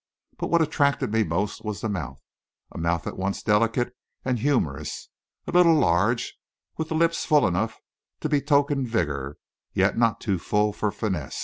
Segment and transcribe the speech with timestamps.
[0.39, 2.19] But what attracted me most was the mouth
[2.71, 5.09] a mouth at once delicate and humourous,
[5.45, 7.77] a little large and with the lips full enough
[8.21, 9.37] to betoken vigour,
[9.73, 11.37] yet not too full for fineness.